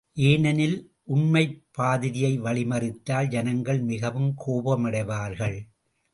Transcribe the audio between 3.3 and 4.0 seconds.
ஜனங்கள்